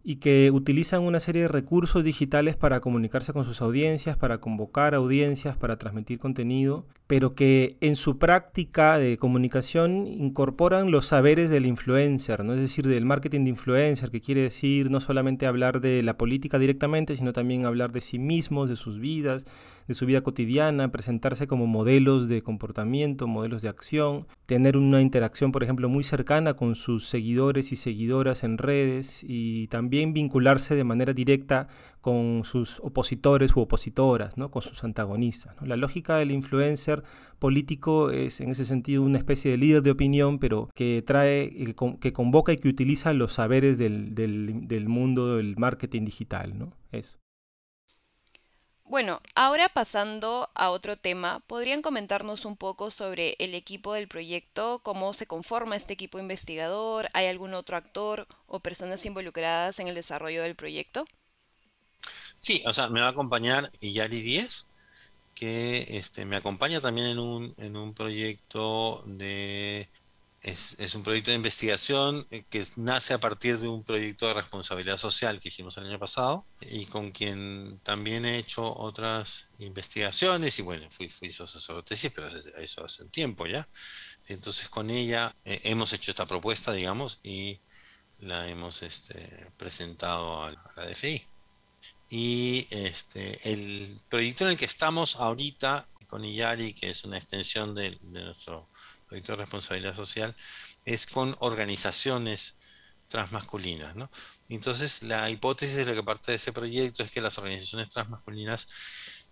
y 0.09 0.17
que 0.17 0.53
utilizan 0.53 1.03
una 1.03 1.19
serie 1.19 1.43
de 1.43 1.49
recursos 1.49 2.05
digitales 2.05 2.55
para 2.55 2.79
comunicarse 2.79 3.33
con 3.33 3.45
sus 3.45 3.61
audiencias, 3.61 4.17
para 4.17 4.39
convocar 4.39 4.95
audiencias, 4.95 5.57
para 5.57 5.79
transmitir 5.79 6.21
contenido, 6.21 6.87
pero 7.09 7.35
que 7.35 7.77
en 7.81 7.97
su 7.97 8.17
práctica 8.17 8.99
de 8.99 9.17
comunicación 9.17 10.07
incorporan 10.07 10.93
los 10.93 11.07
saberes 11.07 11.51
del 11.51 11.67
influencer, 11.67 12.45
¿no? 12.45 12.55
es 12.55 12.61
decir, 12.61 12.87
del 12.87 13.05
marketing 13.05 13.43
de 13.43 13.51
influencer, 13.51 14.13
que 14.13 14.21
quiere 14.21 14.43
decir 14.43 14.93
no 14.93 15.01
solamente 15.01 15.45
hablar 15.45 15.81
de 15.81 16.05
la 16.05 16.17
política 16.17 16.61
directamente, 16.61 17.17
sino 17.17 17.33
también 17.33 17.67
hablar 17.67 17.91
de 17.91 18.01
sí 18.01 18.21
mismos, 18.21 18.69
de 18.69 18.77
sus 18.77 19.01
vidas, 19.01 19.45
de 19.87 19.95
su 19.95 20.07
vida 20.07 20.23
cotidiana, 20.23 20.91
presentarse 20.91 21.47
como 21.47 21.67
modelos 21.67 22.29
de 22.29 22.43
comportamiento, 22.43 23.27
modelos 23.27 23.63
de 23.63 23.69
acción, 23.69 24.27
tener 24.47 24.77
una 24.77 25.01
interacción, 25.01 25.53
por 25.53 25.63
ejemplo, 25.63 25.89
muy 25.89 26.05
cercana 26.05 26.55
con 26.55 26.75
sus 26.75 27.07
seguidores 27.07 27.73
y 27.73 27.77
seguidoras 27.77 28.45
en 28.45 28.59
redes 28.59 29.25
y 29.27 29.69
también 29.69 30.13
vincularse 30.13 30.75
de 30.75 30.85
manera 30.85 31.13
directa 31.13 31.69
con 32.01 32.43
sus 32.45 32.79
opositores 32.81 33.57
u 33.57 33.61
opositoras, 33.61 34.37
¿no? 34.37 34.51
con 34.51 34.63
sus 34.63 34.85
antagonistas. 34.85 35.57
La 35.61 35.77
lógica 35.77 36.17
del 36.19 36.31
influencer 36.31 37.03
político 37.39 38.11
es 38.11 38.41
en 38.41 38.51
ese 38.51 38.65
sentido 38.65 39.03
una 39.03 39.19
especie 39.19 39.51
de 39.51 39.57
líder 39.57 39.83
de 39.83 39.91
opinión, 39.91 40.39
pero 40.39 40.71
que 40.75 41.03
trae, 41.05 41.45
eh, 41.45 41.75
que 42.01 42.13
convoca 42.13 42.53
y 42.53 42.59
que 42.59 42.69
utiliza 42.69 43.13
los 43.13 43.33
saberes 43.35 43.79
del, 43.79 44.15
del, 44.15 44.89
mundo 44.89 45.37
del 45.37 45.57
marketing 45.57 46.05
digital. 46.05 46.57
¿no? 46.57 46.73
Eso. 46.93 47.19
Bueno, 48.89 49.21
ahora 49.35 49.69
pasando 49.69 50.49
a 50.55 50.71
otro 50.71 50.97
tema, 50.97 51.41
¿podrían 51.49 51.83
comentarnos 51.83 52.45
un 52.45 52.57
poco 52.57 52.91
sobre 52.91 53.35
el 53.41 53.55
equipo 53.55 53.93
del 53.95 54.07
proyecto? 54.09 54.79
¿Cómo 54.83 55.13
se 55.13 55.27
conforma 55.27 55.77
este 55.77 55.93
equipo 55.93 56.19
investigador? 56.21 57.09
¿Hay 57.13 57.27
algún 57.27 57.55
otro 57.55 57.77
actor 57.77 58.29
o 58.47 58.61
personas 58.61 59.05
involucradas 59.05 59.81
en 59.81 59.89
el 59.89 59.95
desarrollo 59.97 60.43
del 60.43 60.55
proyecto? 60.55 61.05
Sí, 62.39 62.63
o 62.67 62.73
sea, 62.73 62.89
me 62.89 63.01
va 63.01 63.07
a 63.09 63.11
acompañar 63.11 63.71
Iyari 63.81 64.21
Díez, 64.23 64.67
que 65.35 65.99
este, 65.99 66.25
me 66.27 66.37
acompaña 66.37 66.81
también 66.81 67.09
en 67.09 67.19
un, 67.19 67.55
en 67.59 67.77
un 67.77 67.95
proyecto 67.95 69.03
de 69.07 69.89
es, 70.47 70.95
un 70.95 71.03
proyecto 71.03 71.33
de 71.33 71.37
investigación 71.37 72.25
eh, 72.31 72.45
que 72.49 72.65
nace 72.77 73.15
a 73.15 73.19
partir 73.19 73.59
de 73.59 73.67
un 73.67 73.83
proyecto 73.83 74.29
de 74.29 74.35
responsabilidad 74.35 74.97
social 74.97 75.41
que 75.41 75.49
hicimos 75.49 75.77
el 75.77 75.87
año 75.87 75.99
pasado 75.99 76.47
y 76.61 76.87
con 76.87 77.11
quien 77.11 77.81
también 77.83 78.25
he 78.25 78.39
hecho 78.39 78.63
otras 78.77 79.49
investigaciones 79.59 80.59
y 80.59 80.63
bueno, 80.63 80.89
fui, 80.91 81.09
fui 81.09 81.29
asesor 81.29 81.77
de 81.77 81.83
tesis, 81.83 82.13
pero 82.15 82.29
eso 82.29 82.85
hace 82.85 83.03
un 83.03 83.11
tiempo 83.11 83.47
ya. 83.47 83.69
Entonces 84.29 84.69
con 84.69 84.91
ella 84.91 85.35
eh, 85.45 85.61
hemos 85.65 85.93
hecho 85.93 86.13
esta 86.13 86.27
propuesta, 86.27 86.73
digamos, 86.73 87.19
y 87.25 87.61
la 88.19 88.49
hemos 88.49 88.83
este, 88.83 89.51
presentado 89.57 90.45
a 90.45 90.53
la 90.77 90.87
DFI. 90.87 91.27
Y 92.09 92.69
este, 92.71 93.53
el 93.53 93.99
proyecto 94.09 94.45
en 94.45 94.53
el 94.53 94.57
que 94.57 94.65
estamos 94.65 95.17
ahorita 95.17 95.89
con 96.07 96.25
IARI, 96.25 96.73
que 96.73 96.91
es 96.91 97.03
una 97.03 97.19
extensión 97.19 97.75
de 97.75 97.99
nuestro 98.03 98.69
proyecto 99.07 99.33
de 99.33 99.39
responsabilidad 99.39 99.95
social, 99.95 100.35
es 100.85 101.07
con 101.07 101.35
organizaciones 101.41 102.57
transmasculinas. 103.09 103.97
¿no? 103.97 104.11
Entonces, 104.49 105.03
la 105.03 105.31
hipótesis 105.31 105.77
de 105.77 105.85
lo 105.87 105.95
que 105.95 106.03
parte 106.03 106.33
de 106.33 106.37
ese 106.37 106.53
proyecto 106.53 107.03
es 107.03 107.11
que 107.11 107.21
las 107.21 107.39
organizaciones 107.39 107.91
transmasculinas 107.91 108.69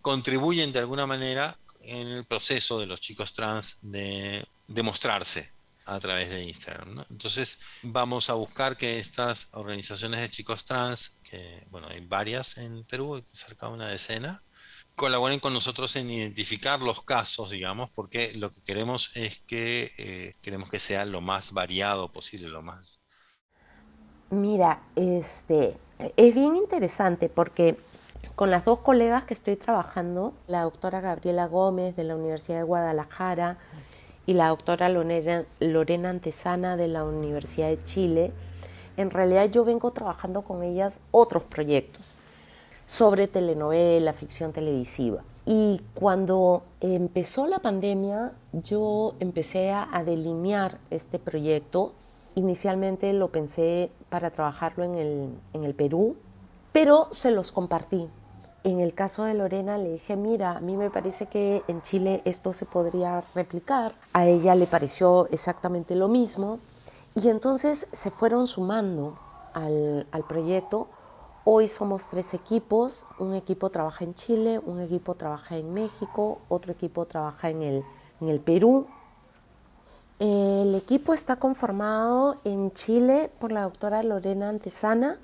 contribuyen 0.01 0.73
de 0.73 0.81
alguna 0.81 1.07
manera 1.07 1.59
en 1.81 2.09
el 2.09 2.27
proceso 2.27 2.79
de 2.79 2.87
los 2.87 3.01
chicos 3.01 3.33
trans 3.33 3.79
de 3.83 4.47
demostrarse 4.67 5.53
a 5.87 6.01
través 6.01 6.31
de 6.31 6.45
Instagram. 6.45 7.05
Entonces 7.11 7.59
vamos 7.83 8.31
a 8.31 8.35
buscar 8.35 8.77
que 8.77 8.99
estas 8.99 9.49
organizaciones 9.53 10.21
de 10.21 10.31
chicos 10.31 10.65
trans, 10.65 11.21
que 11.23 11.67
bueno, 11.71 11.89
hay 11.89 12.01
varias 12.01 12.59
en 12.59 12.85
Perú, 12.85 13.25
cerca 13.33 13.67
de 13.67 13.73
una 13.73 13.89
decena, 13.89 14.43
colaboren 14.95 15.41
con 15.41 15.53
nosotros 15.53 15.97
en 15.97 16.11
identificar 16.11 16.81
los 16.81 17.05
casos, 17.05 17.51
digamos, 17.51 17.91
porque 17.91 18.33
lo 18.35 18.51
que 18.51 18.63
queremos 18.63 19.17
es 19.17 19.41
que 19.41 19.91
eh, 19.99 20.37
queremos 20.41 20.71
que 20.71 20.79
sea 20.79 21.05
lo 21.05 21.21
más 21.21 21.53
variado 21.53 22.11
posible, 22.11 22.49
lo 22.49 22.63
más. 22.63 23.01
Mira, 24.31 24.83
este 24.97 25.77
es 26.17 26.35
bien 26.35 26.57
interesante 26.57 27.29
porque 27.29 27.77
con 28.35 28.51
las 28.51 28.65
dos 28.65 28.81
colegas 28.81 29.25
que 29.25 29.35
estoy 29.35 29.57
trabajando, 29.57 30.33
la 30.49 30.63
doctora 30.63 31.01
Gabriela 31.01 31.47
Gómez 31.47 31.97
de 31.97 32.05
la 32.05 32.17
Universidad 32.17 32.59
de 32.59 32.65
Guadalajara 32.65 33.59
y 34.27 34.35
la 34.35 34.49
doctora 34.49 34.89
Lorena, 34.89 35.45
Lorena 35.61 36.11
Antesana 36.11 36.77
de 36.77 36.89
la 36.89 37.05
Universidad 37.05 37.69
de 37.69 37.85
Chile, 37.85 38.33
en 38.97 39.11
realidad 39.11 39.51
yo 39.51 39.65
vengo 39.65 39.91
trabajando 39.93 40.43
con 40.43 40.63
ellas 40.63 41.01
otros 41.11 41.43
proyectos 41.43 42.15
sobre 42.87 43.29
telenovela, 43.29 44.13
ficción 44.13 44.53
televisiva. 44.53 45.23
Y 45.47 45.83
cuando 45.95 46.63
empezó 46.81 47.47
la 47.47 47.59
pandemia, 47.59 48.33
yo 48.53 49.15
empecé 49.21 49.73
a 49.73 50.03
delinear 50.05 50.79
este 50.91 51.19
proyecto. 51.19 51.93
Inicialmente 52.35 53.13
lo 53.13 53.29
pensé 53.29 53.91
para 54.09 54.31
trabajarlo 54.31 54.85
en 54.85 54.95
el, 54.95 55.29
en 55.53 55.65
el 55.65 55.75
Perú, 55.75 56.17
pero 56.73 57.09
se 57.11 57.31
los 57.31 57.53
compartí. 57.53 58.09
En 58.65 58.81
el 58.81 58.95
caso 58.95 59.25
de 59.25 59.35
Lorena 59.35 59.77
le 59.77 59.93
dije, 59.93 60.17
mira, 60.17 60.57
a 60.57 60.61
mí 60.61 60.75
me 60.77 60.89
parece 60.89 61.27
que 61.27 61.63
en 61.69 61.83
Chile 61.83 62.23
esto 62.25 62.55
se 62.55 62.65
podría 62.65 63.23
replicar. 63.35 63.95
A 64.15 64.27
ella 64.27 64.55
le 64.55 64.67
pareció 64.67 65.29
exactamente 65.31 65.95
lo 65.95 66.09
mismo. 66.09 66.61
Y 67.15 67.29
entonces 67.29 67.87
se 67.93 68.11
fueron 68.11 68.47
sumando 68.47 69.19
al, 69.53 70.07
al 70.11 70.25
proyecto 70.25 70.89
Hoy 71.47 71.69
somos 71.69 72.09
tres 72.09 72.33
equipos, 72.33 73.07
un 73.19 73.35
equipo 73.35 73.69
trabaja 73.69 74.03
en 74.03 74.15
Chile, 74.15 74.59
un 74.59 74.81
equipo 74.81 75.15
trabaja 75.15 75.59
en 75.59 75.75
México, 75.75 76.39
otro 76.49 76.73
equipo 76.73 77.05
trabaja 77.05 77.51
en 77.51 77.63
el, 77.63 77.85
en 78.23 78.31
el 78.31 78.41
Perú. 78.41 78.87
El 80.19 80.75
equipo 80.75 81.13
está 81.13 81.37
conformado 81.37 82.37
en 82.45 82.73
Chile 82.73 83.31
por 83.39 83.53
la 83.53 83.65
doctora 83.65 84.03
Lorena 84.03 84.49
Antesana 84.49 85.19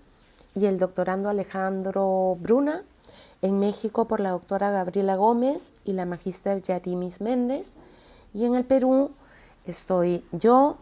y 0.55 0.67
el 0.67 0.79
doctorando 0.79 1.31
Alejandro 1.31 2.37
Bruna, 2.39 2.83
en 3.41 3.59
México 3.59 4.07
por 4.07 4.21
la 4.21 4.33
doctora 4.33 4.71
Gabriela 4.71 5.17
Gómez 5.17 5.73
y 5.87 5.95
la 5.95 6.05
magíster 6.05 6.61
Yarimis 6.61 7.23
Méndez, 7.23 7.79
y 8.35 8.45
en 8.45 8.57
el 8.57 8.67
Perú 8.67 9.13
estoy 9.65 10.23
yo, 10.33 10.77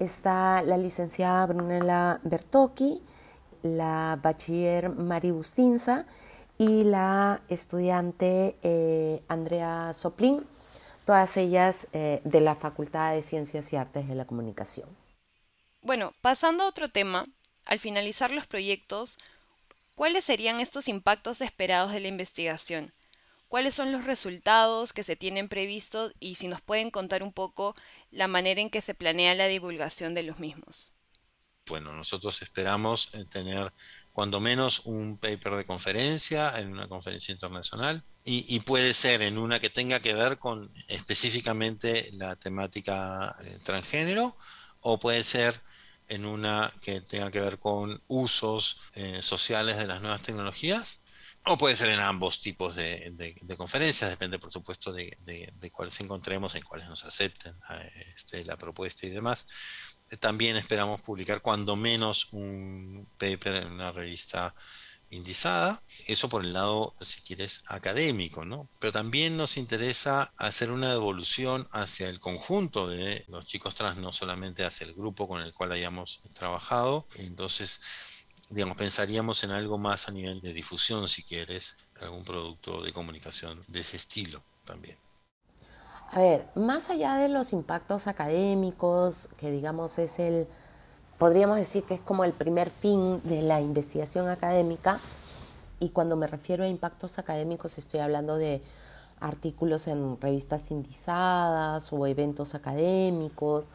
está 0.00 0.62
la 0.62 0.76
licenciada 0.76 1.46
Brunella 1.46 2.18
Bertocchi, 2.24 3.04
la 3.62 4.18
bachiller 4.22 4.90
Mari 4.90 5.30
Bustinza 5.30 6.06
y 6.58 6.84
la 6.84 7.40
estudiante 7.48 8.56
eh, 8.62 9.22
Andrea 9.28 9.92
Soplín, 9.94 10.44
todas 11.06 11.36
ellas 11.36 11.88
eh, 11.92 12.20
de 12.24 12.40
la 12.40 12.54
Facultad 12.54 13.14
de 13.14 13.22
Ciencias 13.22 13.72
y 13.72 13.76
Artes 13.76 14.08
de 14.08 14.14
la 14.14 14.26
Comunicación. 14.26 14.88
Bueno, 15.82 16.12
pasando 16.20 16.64
a 16.64 16.68
otro 16.68 16.90
tema, 16.90 17.26
al 17.66 17.78
finalizar 17.78 18.30
los 18.30 18.46
proyectos, 18.46 19.18
¿cuáles 19.94 20.24
serían 20.24 20.60
estos 20.60 20.88
impactos 20.88 21.40
esperados 21.40 21.92
de 21.92 22.00
la 22.00 22.08
investigación? 22.08 22.92
¿Cuáles 23.48 23.74
son 23.74 23.90
los 23.90 24.04
resultados 24.04 24.92
que 24.92 25.02
se 25.02 25.16
tienen 25.16 25.48
previstos 25.48 26.12
y 26.20 26.36
si 26.36 26.46
nos 26.46 26.60
pueden 26.60 26.90
contar 26.90 27.22
un 27.22 27.32
poco 27.32 27.74
la 28.10 28.28
manera 28.28 28.60
en 28.60 28.70
que 28.70 28.80
se 28.80 28.94
planea 28.94 29.34
la 29.34 29.46
divulgación 29.46 30.14
de 30.14 30.22
los 30.22 30.38
mismos? 30.38 30.92
Bueno, 31.70 31.92
nosotros 31.94 32.42
esperamos 32.42 33.14
eh, 33.14 33.24
tener 33.30 33.72
cuando 34.12 34.40
menos 34.40 34.80
un 34.84 35.16
paper 35.16 35.56
de 35.56 35.64
conferencia 35.64 36.58
en 36.58 36.72
una 36.72 36.88
conferencia 36.88 37.32
internacional 37.32 38.04
y, 38.22 38.60
puede 38.60 38.92
ser 38.92 39.22
en 39.22 39.38
una 39.38 39.60
que 39.60 39.70
tenga 39.70 40.00
que 40.00 40.12
ver 40.12 40.38
con 40.38 40.70
específicamente 40.88 42.10
la 42.12 42.36
temática 42.36 43.34
eh, 43.42 43.58
transgénero 43.64 44.36
o 44.80 44.98
puede 45.00 45.24
ser 45.24 45.58
en 46.08 46.26
una 46.26 46.70
que 46.82 47.00
tenga 47.00 47.30
que 47.30 47.40
ver 47.40 47.58
con 47.58 48.02
usos 48.08 48.82
eh, 48.94 49.22
sociales 49.22 49.78
de 49.78 49.86
las 49.86 50.02
nuevas 50.02 50.20
tecnologías 50.20 51.02
o 51.46 51.56
puede 51.56 51.76
ser 51.76 51.88
en 51.88 52.00
ambos 52.00 52.42
tipos 52.42 52.74
de, 52.74 53.34
conferencias, 53.56 54.10
depende 54.10 54.38
por 54.38 54.52
supuesto 54.52 54.92
de, 54.92 55.16
cuáles 55.72 55.98
encontremos, 56.00 56.54
en 56.54 56.62
cuáles 56.62 56.88
nos 56.88 57.04
acepten 57.06 57.54
este, 58.14 58.44
la 58.44 58.58
propuesta 58.58 59.06
y 59.06 59.10
demás 59.10 59.46
también 60.18 60.56
esperamos 60.56 61.02
publicar 61.02 61.40
cuando 61.40 61.76
menos 61.76 62.32
un 62.32 63.08
paper 63.18 63.56
en 63.56 63.72
una 63.72 63.92
revista 63.92 64.54
indizada. 65.10 65.82
Eso 66.06 66.28
por 66.28 66.44
el 66.44 66.52
lado, 66.52 66.94
si 67.00 67.20
quieres, 67.20 67.62
académico, 67.66 68.44
¿no? 68.44 68.68
Pero 68.78 68.92
también 68.92 69.36
nos 69.36 69.56
interesa 69.56 70.32
hacer 70.36 70.70
una 70.70 70.92
evolución 70.92 71.68
hacia 71.72 72.08
el 72.08 72.20
conjunto 72.20 72.88
de 72.88 73.24
los 73.28 73.46
chicos 73.46 73.74
trans, 73.74 73.98
no 73.98 74.12
solamente 74.12 74.64
hacia 74.64 74.86
el 74.86 74.94
grupo 74.94 75.28
con 75.28 75.42
el 75.42 75.52
cual 75.52 75.72
hayamos 75.72 76.22
trabajado. 76.32 77.06
Entonces, 77.16 77.80
digamos, 78.50 78.76
pensaríamos 78.76 79.44
en 79.44 79.50
algo 79.50 79.78
más 79.78 80.08
a 80.08 80.12
nivel 80.12 80.40
de 80.40 80.52
difusión, 80.52 81.08
si 81.08 81.22
quieres, 81.22 81.78
algún 82.00 82.24
producto 82.24 82.82
de 82.82 82.92
comunicación 82.92 83.60
de 83.68 83.80
ese 83.80 83.96
estilo 83.96 84.42
también. 84.64 84.98
A 86.12 86.18
ver, 86.18 86.48
más 86.56 86.90
allá 86.90 87.14
de 87.14 87.28
los 87.28 87.52
impactos 87.52 88.08
académicos, 88.08 89.28
que 89.36 89.52
digamos 89.52 89.96
es 90.00 90.18
el, 90.18 90.48
podríamos 91.18 91.56
decir 91.56 91.84
que 91.84 91.94
es 91.94 92.00
como 92.00 92.24
el 92.24 92.32
primer 92.32 92.70
fin 92.70 93.20
de 93.22 93.42
la 93.42 93.60
investigación 93.60 94.28
académica, 94.28 94.98
y 95.78 95.90
cuando 95.90 96.16
me 96.16 96.26
refiero 96.26 96.64
a 96.64 96.66
impactos 96.66 97.20
académicos 97.20 97.78
estoy 97.78 98.00
hablando 98.00 98.38
de 98.38 98.60
artículos 99.20 99.86
en 99.86 100.20
revistas 100.20 100.72
indizadas 100.72 101.92
o 101.92 102.04
eventos 102.08 102.56
académicos. 102.56 103.68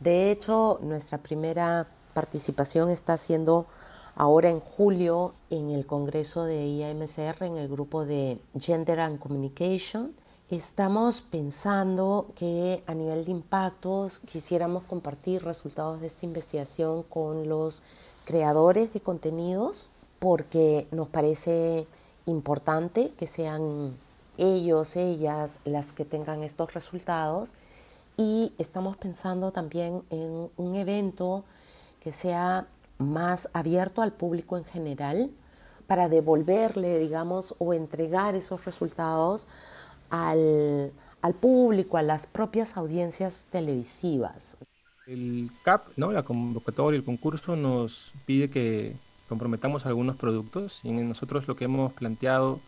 De 0.00 0.30
hecho, 0.30 0.78
nuestra 0.82 1.18
primera 1.18 1.88
participación 2.14 2.88
está 2.88 3.18
siendo 3.18 3.66
ahora 4.14 4.48
en 4.48 4.60
julio 4.60 5.34
en 5.50 5.68
el 5.68 5.84
Congreso 5.84 6.44
de 6.44 6.66
IAMCR, 6.68 7.44
en 7.44 7.58
el 7.58 7.68
grupo 7.68 8.06
de 8.06 8.40
Gender 8.58 9.00
and 9.00 9.18
Communication 9.18 10.14
Estamos 10.48 11.22
pensando 11.22 12.28
que 12.36 12.84
a 12.86 12.94
nivel 12.94 13.24
de 13.24 13.32
impactos 13.32 14.20
quisiéramos 14.20 14.84
compartir 14.84 15.42
resultados 15.42 16.00
de 16.00 16.06
esta 16.06 16.24
investigación 16.24 17.02
con 17.02 17.48
los 17.48 17.82
creadores 18.24 18.92
de 18.92 19.00
contenidos 19.00 19.90
porque 20.20 20.86
nos 20.92 21.08
parece 21.08 21.88
importante 22.26 23.12
que 23.18 23.26
sean 23.26 23.96
ellos, 24.38 24.94
ellas 24.94 25.58
las 25.64 25.92
que 25.92 26.04
tengan 26.04 26.44
estos 26.44 26.74
resultados. 26.74 27.54
Y 28.16 28.52
estamos 28.56 28.96
pensando 28.96 29.50
también 29.50 30.04
en 30.10 30.48
un 30.56 30.76
evento 30.76 31.42
que 31.98 32.12
sea 32.12 32.68
más 32.98 33.50
abierto 33.52 34.00
al 34.00 34.12
público 34.12 34.56
en 34.56 34.64
general 34.64 35.28
para 35.88 36.08
devolverle, 36.08 37.00
digamos, 37.00 37.56
o 37.58 37.74
entregar 37.74 38.36
esos 38.36 38.64
resultados 38.64 39.48
al, 40.10 40.92
al 41.22 41.34
público, 41.34 41.96
a 41.96 42.02
las 42.02 42.26
propias 42.26 42.76
audiencias 42.76 43.46
televisivas. 43.50 44.58
El 45.06 45.50
CAP, 45.62 45.86
¿no? 45.96 46.10
la 46.12 46.24
convocatoria, 46.24 46.98
el 46.98 47.04
concurso 47.04 47.54
nos 47.54 48.12
pide 48.26 48.50
que 48.50 48.96
comprometamos 49.28 49.86
algunos 49.86 50.16
productos 50.16 50.80
y 50.84 50.90
nosotros 50.90 51.46
lo 51.48 51.56
que 51.56 51.64
hemos 51.64 51.92
planteado 51.92 52.60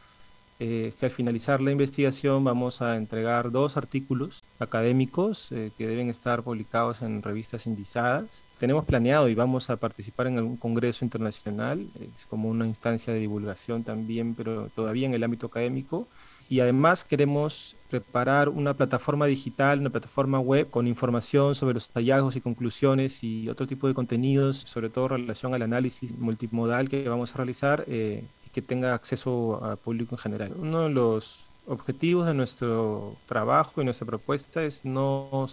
eh, 0.61 0.93
que 0.99 1.07
al 1.07 1.13
finalizar 1.13 1.61
la 1.61 1.71
investigación 1.71 2.43
vamos 2.43 2.83
a 2.83 2.97
entregar 2.97 3.53
dos 3.53 3.77
artículos 3.77 4.43
académicos 4.59 5.53
eh, 5.53 5.71
que 5.79 5.87
deben 5.87 6.11
estar 6.11 6.43
publicados 6.43 7.01
en 7.03 7.23
revistas 7.23 7.69
indizadas. 7.69 8.45
Tenemos 8.59 8.85
planeado 8.85 9.29
y 9.29 9.37
vamos 9.37 9.71
a 9.71 9.77
participar 9.77 10.27
en 10.27 10.39
algún 10.39 10.57
congreso 10.57 11.05
internacional, 11.05 11.89
es 12.01 12.27
como 12.27 12.49
una 12.49 12.67
instancia 12.67 13.13
de 13.13 13.21
divulgación 13.21 13.85
también, 13.85 14.35
pero 14.35 14.69
todavía 14.75 15.07
en 15.07 15.15
el 15.15 15.23
ámbito 15.23 15.47
académico. 15.47 16.09
Y 16.51 16.61
además 16.61 17.05
queremos 17.05 17.77
preparar 17.91 18.49
una 18.49 18.75
plataforma 18.75 19.27
digital, 19.27 19.81
una 19.81 19.91
plataforma 19.91 20.41
web 20.41 20.71
con 20.71 20.87
información 20.87 21.55
sobre 21.55 21.75
los 21.75 21.91
hallazgos 21.95 22.37
y 22.37 22.41
conclusiones 22.41 23.23
y 23.23 23.49
otro 23.49 23.67
tipo 23.67 23.87
de 23.87 23.95
contenidos, 23.95 24.57
sobre 24.59 24.89
todo 24.89 25.07
en 25.07 25.23
relación 25.23 25.55
al 25.55 25.63
análisis 25.63 26.17
multimodal 26.19 26.89
que 26.89 27.09
vamos 27.09 27.35
a 27.35 27.37
realizar 27.37 27.85
eh, 27.87 28.25
que 28.53 28.63
tenga 28.63 28.95
acceso 28.95 29.63
al 29.63 29.77
público 29.77 30.15
en 30.15 30.19
general. 30.19 30.55
Uno 30.57 30.85
de 30.85 30.91
los 30.91 31.45
objetivos 31.67 32.27
de 32.27 32.35
nuestro 32.35 33.17
trabajo 33.27 33.83
y 33.83 33.85
nuestra 33.85 34.07
propuesta 34.07 34.65
es 34.65 34.85
no 34.85 35.49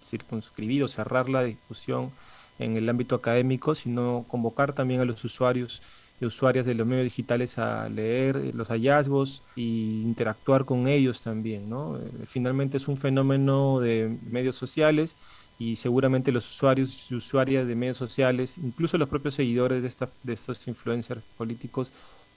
circunscribir 0.00 0.84
o 0.84 0.88
cerrar 0.88 1.28
la 1.28 1.42
discusión 1.42 2.12
en 2.58 2.76
el 2.76 2.88
ámbito 2.88 3.16
académico, 3.16 3.74
sino 3.74 4.24
convocar 4.28 4.72
también 4.72 5.00
a 5.00 5.04
los 5.04 5.24
usuarios 5.24 5.82
y 6.20 6.24
usuarias 6.24 6.66
de 6.66 6.74
los 6.74 6.86
medios 6.86 7.04
digitales 7.04 7.58
a 7.58 7.88
leer 7.88 8.54
los 8.54 8.68
hallazgos 8.68 9.42
e 9.56 9.60
interactuar 9.60 10.64
con 10.64 10.88
ellos 10.88 11.22
también. 11.22 11.68
¿no? 11.68 11.98
Eh, 11.98 12.10
finalmente 12.26 12.78
es 12.78 12.88
un 12.88 12.96
fenómeno 12.96 13.80
de 13.80 14.16
medios 14.28 14.56
sociales 14.56 15.16
y 15.58 15.76
seguramente 15.76 16.32
los 16.32 16.48
usuarios 16.50 17.10
y 17.10 17.14
usuarias 17.14 17.66
de 17.66 17.74
medios 17.74 17.96
sociales, 17.96 18.58
incluso 18.58 18.98
los 18.98 19.08
propios 19.08 19.34
seguidores 19.34 19.82
de, 19.82 19.88
esta, 19.88 20.08
de 20.22 20.32
estos 20.32 20.66
influencers 20.68 21.22
políticos, 21.36 21.92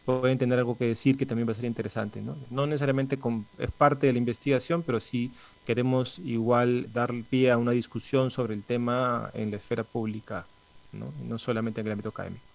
pueden 0.06 0.38
tener 0.38 0.58
algo 0.58 0.78
que 0.78 0.86
decir 0.86 1.18
que 1.18 1.26
también 1.26 1.48
va 1.48 1.52
a 1.52 1.56
ser 1.56 1.66
interesante. 1.66 2.22
No, 2.22 2.36
no 2.50 2.66
necesariamente 2.66 3.20
es 3.60 3.72
parte 3.72 4.08
de 4.08 4.14
la 4.14 4.20
investigación, 4.20 4.84
pero 4.84 5.00
sí 5.00 5.32
queremos 5.66 6.20
igual 6.20 6.92
dar 6.94 7.14
pie 7.30 7.52
a 7.52 7.58
una 7.58 7.72
discusión 7.72 8.32
sobre 8.32 8.56
el 8.56 8.64
tema 8.64 9.30
en 9.34 9.52
la 9.52 9.58
esfera 9.58 9.84
pública, 9.84 10.48
no, 10.94 11.14
no 11.28 11.38
solamente 11.38 11.82
en 11.82 11.88
el 11.88 11.94
ámbito 11.94 12.10
académico. 12.10 12.49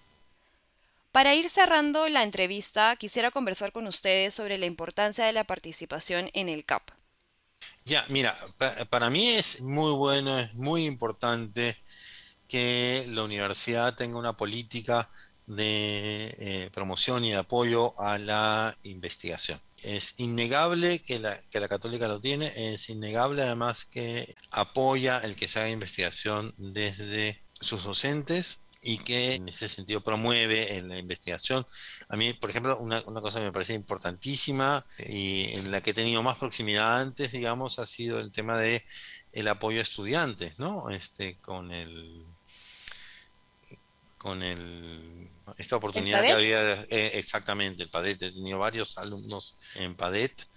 Para 1.15 1.33
ir 1.33 1.49
cerrando 1.49 2.09
la 2.09 2.23
entrevista, 2.23 2.93
quisiera 2.97 3.31
conversar 3.31 3.71
con 3.71 3.87
ustedes 3.87 4.33
sobre 4.33 4.57
la 4.57 4.65
importancia 4.65 5.25
de 5.25 5.31
la 5.31 5.45
participación 5.45 6.29
en 6.33 6.49
el 6.49 6.65
CAP. 6.65 6.91
Ya, 7.85 8.03
mira, 8.09 8.37
para 8.89 9.09
mí 9.09 9.29
es 9.29 9.61
muy 9.61 9.93
bueno, 9.93 10.37
es 10.37 10.53
muy 10.55 10.83
importante 10.83 11.77
que 12.49 13.05
la 13.07 13.23
universidad 13.23 13.95
tenga 13.95 14.19
una 14.19 14.35
política 14.35 15.09
de 15.47 16.35
eh, 16.37 16.69
promoción 16.73 17.23
y 17.23 17.31
de 17.31 17.37
apoyo 17.37 17.97
a 17.97 18.17
la 18.17 18.77
investigación. 18.83 19.61
Es 19.83 20.15
innegable 20.19 20.99
que 20.99 21.19
la, 21.19 21.39
que 21.49 21.61
la 21.61 21.69
católica 21.69 22.09
lo 22.09 22.19
tiene, 22.19 22.51
es 22.73 22.89
innegable 22.89 23.43
además 23.43 23.85
que 23.85 24.35
apoya 24.51 25.19
el 25.19 25.37
que 25.37 25.47
se 25.47 25.59
haga 25.59 25.69
investigación 25.69 26.53
desde 26.57 27.41
sus 27.61 27.85
docentes 27.85 28.59
y 28.85 28.99
que 28.99 29.33
en 29.33 29.49
ese 29.49 29.67
sentido 29.67 29.99
promueve 30.01 30.77
en 30.77 30.89
la 30.89 30.99
investigación. 30.99 31.65
A 32.07 32.15
mí, 32.15 32.33
por 32.33 32.51
ejemplo, 32.51 32.77
una, 32.77 33.01
una, 33.07 33.19
cosa 33.19 33.39
que 33.39 33.45
me 33.45 33.51
parece 33.51 33.73
importantísima 33.73 34.85
y 34.99 35.49
en 35.57 35.71
la 35.71 35.81
que 35.81 35.89
he 35.89 35.93
tenido 35.93 36.21
más 36.21 36.37
proximidad 36.37 37.01
antes, 37.01 37.31
digamos, 37.31 37.79
ha 37.79 37.87
sido 37.87 38.19
el 38.19 38.31
tema 38.31 38.59
de 38.59 38.85
el 39.33 39.47
apoyo 39.47 39.79
a 39.79 39.81
estudiantes, 39.81 40.59
¿no? 40.59 40.91
Este, 40.91 41.37
con 41.39 41.71
el 41.71 42.25
con 44.19 44.41
el, 44.43 45.29
esta 45.57 45.75
oportunidad 45.75 46.21
que 46.21 46.31
había, 46.31 46.81
eh, 46.83 47.11
exactamente, 47.13 47.83
el 47.83 47.89
PADET, 47.89 48.21
he 48.23 48.31
tenido 48.31 48.57
varios 48.59 48.97
alumnos 48.97 49.57
en 49.75 49.95
PADET 49.95 50.47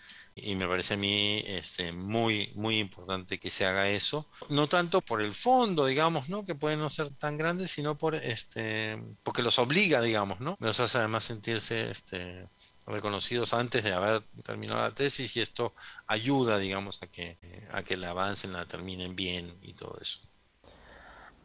y 0.43 0.55
me 0.55 0.67
parece 0.67 0.95
a 0.95 0.97
mí 0.97 1.43
este, 1.47 1.93
muy, 1.93 2.53
muy 2.55 2.79
importante 2.79 3.39
que 3.39 3.51
se 3.51 3.67
haga 3.67 3.89
eso. 3.89 4.27
No 4.51 4.69
tanto 4.69 5.01
por 5.01 5.23
el 5.23 5.35
fondo, 5.35 5.87
digamos, 5.87 6.29
¿no? 6.29 6.45
Que 6.45 6.55
pueden 6.55 6.81
no 6.81 6.91
ser 6.91 7.11
tan 7.11 7.37
grandes, 7.37 7.71
sino 7.71 7.97
por 7.97 8.15
este, 8.15 9.03
porque 9.23 9.43
los 9.43 9.59
obliga, 9.59 10.01
digamos, 10.01 10.41
¿no? 10.41 10.57
Los 10.61 10.81
hace 10.81 10.99
además 10.99 11.25
sentirse 11.25 11.91
este, 11.91 12.49
reconocidos 12.87 13.55
antes 13.55 13.85
de 13.85 13.93
haber 13.93 14.23
terminado 14.43 14.81
la 14.81 14.95
tesis 14.95 15.37
y 15.37 15.41
esto 15.41 15.73
ayuda, 16.07 16.59
digamos, 16.59 17.03
a 17.03 17.07
que, 17.07 17.39
a 17.71 17.83
que 17.83 17.97
la 17.97 18.11
avancen, 18.11 18.53
la 18.53 18.67
terminen 18.67 19.15
bien 19.15 19.55
y 19.63 19.75
todo 19.75 19.99
eso. 20.01 20.21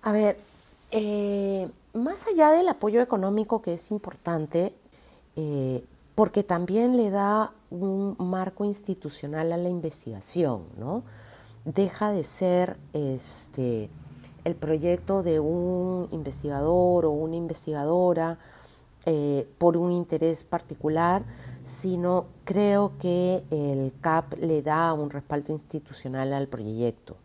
A 0.02 0.12
ver, 0.12 0.38
eh, 0.92 1.70
más 1.94 2.28
allá 2.28 2.52
del 2.52 2.68
apoyo 2.68 3.02
económico 3.02 3.62
que 3.62 3.74
es 3.74 3.92
importante, 3.92 4.74
eh, 5.36 5.84
porque 6.16 6.44
también 6.44 6.98
le 6.98 7.10
da 7.10 7.52
un 7.74 8.16
marco 8.20 8.66
institucional 8.66 9.52
a 9.52 9.58
la 9.58 9.70
investigación, 9.70 10.66
¿no? 10.78 11.04
Deja 11.66 12.12
de 12.12 12.24
ser 12.24 12.78
este, 12.94 13.90
el 14.44 14.56
proyecto 14.56 15.24
de 15.24 15.40
un 15.40 16.08
investigador 16.12 17.06
o 17.06 17.12
una 17.12 17.36
investigadora 17.36 18.38
eh, 19.06 19.48
por 19.58 19.76
un 19.76 19.92
interés 19.92 20.44
particular, 20.44 21.24
sino 21.64 22.26
creo 22.44 22.94
que 23.00 23.44
el 23.50 23.94
CAP 24.02 24.36
le 24.40 24.62
da 24.62 24.94
un 24.94 25.10
respaldo 25.10 25.52
institucional 25.54 26.32
al 26.34 26.48
proyecto. 26.48 27.18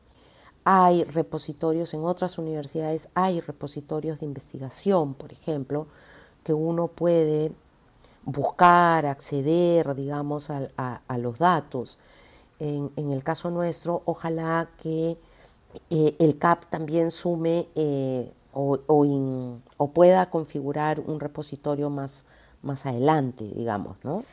Hay 0.64 1.04
repositorios 1.04 1.92
en 1.94 2.04
otras 2.04 2.38
universidades, 2.38 3.08
hay 3.14 3.40
repositorios 3.40 4.20
de 4.20 4.26
investigación, 4.26 5.14
por 5.14 5.32
ejemplo, 5.32 5.87
que 6.42 6.54
uno 6.54 6.88
puede 6.88 7.52
buscar, 8.29 9.07
acceder, 9.07 9.95
digamos, 9.95 10.51
a, 10.51 11.19
los 11.19 11.38
datos. 11.38 11.99
En, 12.59 12.91
el 12.97 13.23
caso 13.25 13.51
nuestro, 13.51 14.03
ojalá 14.05 14.69
que 14.77 15.17
eh, 15.88 16.17
el 16.19 16.37
CAP 16.37 16.67
también 16.67 17.11
sume 17.11 17.69
eh, 17.75 18.31
o, 18.53 19.91
pueda 19.95 20.29
configurar 20.29 21.01
un 21.01 21.21
repositorio 21.21 21.88
más, 21.88 22.27
más 22.62 22.85
adelante, 22.85 23.45
digamos. 23.57 23.97
¿no? 24.05 24.25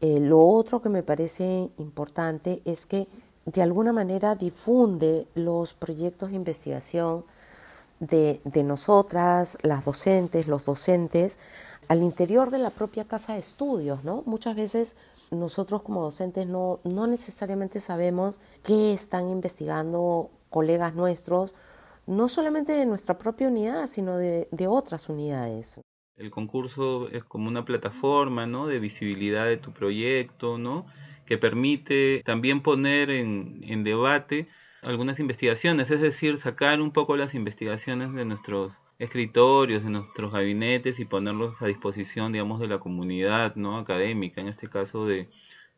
Eh, 0.00 0.18
lo 0.18 0.44
otro 0.44 0.82
que 0.82 0.88
me 0.88 1.04
parece 1.04 1.70
importante 1.78 2.60
es 2.64 2.86
que 2.86 3.06
de 3.46 3.62
alguna 3.62 3.92
manera 3.92 4.34
difunde 4.34 5.28
los 5.36 5.74
proyectos 5.74 6.30
de 6.30 6.36
investigación 6.36 7.24
de, 8.00 8.40
nosotras, 8.64 9.58
las 9.62 9.84
docentes, 9.84 10.46
los 10.46 10.64
docentes, 10.64 11.38
al 11.88 12.02
interior 12.02 12.50
de 12.50 12.58
la 12.58 12.70
propia 12.70 13.04
casa 13.04 13.34
de 13.34 13.40
estudios, 13.40 14.04
¿no? 14.04 14.22
Muchas 14.26 14.56
veces 14.56 14.96
nosotros 15.30 15.82
como 15.82 16.02
docentes 16.02 16.46
no, 16.46 16.80
no 16.84 17.06
necesariamente 17.06 17.80
sabemos 17.80 18.40
qué 18.62 18.92
están 18.92 19.28
investigando 19.28 20.30
colegas 20.50 20.94
nuestros, 20.94 21.56
no 22.06 22.28
solamente 22.28 22.72
de 22.72 22.86
nuestra 22.86 23.18
propia 23.18 23.48
unidad, 23.48 23.86
sino 23.86 24.16
de, 24.16 24.48
de 24.50 24.66
otras 24.66 25.08
unidades. 25.08 25.80
El 26.16 26.30
concurso 26.30 27.08
es 27.08 27.24
como 27.24 27.48
una 27.48 27.64
plataforma, 27.64 28.46
¿no? 28.46 28.66
De 28.66 28.78
visibilidad 28.78 29.46
de 29.46 29.56
tu 29.56 29.72
proyecto, 29.72 30.58
¿no? 30.58 30.86
que 31.26 31.38
permite 31.38 32.22
también 32.24 32.62
poner 32.62 33.10
en, 33.10 33.84
debate 33.84 34.48
algunas 34.82 35.18
investigaciones, 35.18 35.90
es 35.90 36.00
decir, 36.00 36.38
sacar 36.38 36.80
un 36.80 36.92
poco 36.92 37.16
las 37.16 37.34
investigaciones 37.34 38.12
de 38.12 38.24
nuestros 38.24 38.74
escritorios, 38.98 39.82
de 39.84 39.90
nuestros 39.90 40.32
gabinetes 40.32 40.98
y 41.00 41.04
ponerlos 41.04 41.60
a 41.62 41.66
disposición, 41.66 42.32
digamos, 42.32 42.60
de 42.60 42.68
la 42.68 42.78
comunidad 42.78 43.54
no 43.56 43.78
académica, 43.78 44.40
en 44.40 44.48
este 44.48 44.68
caso 44.68 45.06
de, 45.06 45.28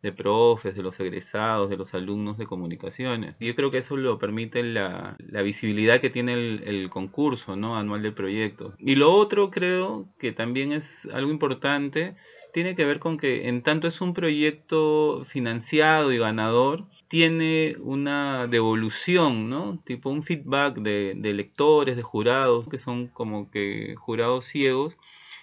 de 0.03 0.13
profes, 0.13 0.77
de 0.77 0.83
los 0.83 0.99
egresados, 1.01 1.71
de 1.71 1.77
los 1.77 1.95
alumnos 1.95 2.39
de 2.39 2.47
comunicaciones. 2.47 3.37
Yo 3.41 3.55
creo 3.55 3.71
que 3.71 3.79
eso 3.79 3.97
lo 3.97 4.19
permite 4.19 4.63
la, 4.63 5.17
la 5.19 5.43
visibilidad 5.43 6.01
que 6.01 6.11
tiene 6.11 6.35
el, 6.35 6.63
el, 6.67 6.91
concurso 6.91 7.57
¿no? 7.57 7.77
anual 7.77 8.03
de 8.03 8.13
proyectos. 8.13 8.75
Y 8.79 8.97
lo 8.97 9.13
otro 9.15 9.51
creo 9.51 10.09
que 10.19 10.33
también 10.33 10.73
es 10.73 11.07
algo 11.13 11.31
importante 11.31 12.17
tiene 12.57 12.75
que 12.75 12.87
ver 12.87 13.01
con 13.01 13.19
que 13.19 13.49
en 13.49 13.63
tanto 13.63 13.87
es 13.87 14.01
un 14.01 14.15
proyecto 14.15 15.27
financiado 15.27 16.11
y 16.11 16.17
ganador, 16.17 16.87
tiene 17.09 17.77
una 17.81 18.47
devolución, 18.47 19.49
¿no? 19.49 19.79
Tipo 19.85 20.11
un 20.11 20.23
feedback 20.23 20.77
de, 20.79 21.15
lectores, 21.15 21.97
de 21.97 22.03
jurados, 22.03 22.69
que 22.69 22.79
son 22.79 23.09
como 23.09 23.51
que 23.51 23.95
jurados 23.97 24.47
ciegos, 24.47 24.97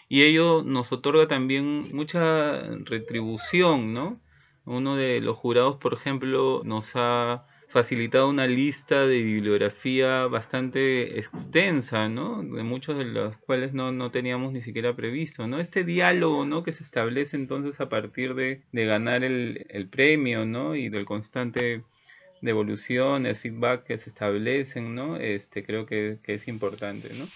y 0.10 0.24
ello 0.24 0.64
nos 0.64 0.92
otorga 0.92 1.28
también 1.28 1.96
mucha 1.96 2.62
retribución, 2.86 3.94
¿no? 3.94 4.20
Uno 4.66 4.96
de 4.96 5.22
los 5.22 5.38
jurados, 5.38 5.78
por 5.78 5.94
ejemplo, 5.94 6.62
nos 6.66 6.92
ha 6.96 7.46
facilitado 7.74 8.30
una 8.30 8.46
lista 8.48 9.08
de 9.08 9.22
bibliografía 9.22 10.28
bastante 10.28 11.20
extensa, 11.20 12.08
¿no? 12.08 12.44
De 12.44 12.62
muchos 12.62 12.98
de 12.98 13.06
los 13.06 13.36
cuales 13.38 13.74
no, 13.74 13.92
no 13.92 14.12
teníamos 14.12 14.54
ni 14.54 14.62
siquiera 14.62 14.96
previsto, 14.96 15.48
¿no? 15.48 15.60
Este 15.60 15.84
diálogo, 15.84 16.46
¿no? 16.46 16.64
Que 16.64 16.72
se 16.72 16.84
establece 16.84 17.36
entonces 17.36 17.82
a 17.82 17.90
partir 17.90 18.36
de, 18.36 18.62
de 18.72 18.86
ganar 18.86 19.24
el, 19.24 19.66
el, 19.70 19.90
premio, 19.90 20.46
¿no? 20.46 20.76
Y 20.76 20.90
del 20.90 21.06
constante 21.06 21.84
devoluciones, 22.42 23.40
feedback 23.40 23.86
que 23.86 23.98
se 23.98 24.10
establecen, 24.10 24.94
¿no? 24.94 25.18
Este, 25.18 25.66
creo 25.66 25.88
que, 25.88 26.20
que 26.24 26.36
es 26.36 26.48
importante, 26.48 27.10
¿no? 27.16 27.28